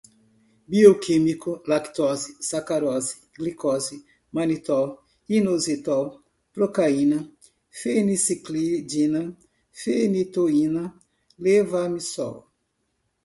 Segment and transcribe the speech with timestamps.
[0.71, 3.93] bioquímico, lactose, sacarose, glicose,
[4.35, 4.87] manitol,
[5.37, 6.05] inositol,
[6.55, 7.17] procaína,
[7.81, 9.21] fenciclidina,
[9.81, 10.83] fenitoína,
[11.43, 12.35] levamisol